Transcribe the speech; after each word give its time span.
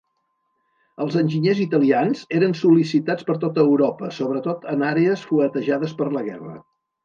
Els 1.03 1.17
enginyers 1.21 1.61
italians 1.65 2.23
eren 2.39 2.57
sol·licitats 2.61 3.29
per 3.29 3.37
tota 3.45 3.67
Europa, 3.69 4.11
sobretot 4.19 4.69
en 4.75 4.89
àrees 4.91 5.29
fuetejades 5.33 5.99
per 6.01 6.13
la 6.19 6.29
guerra. 6.33 6.61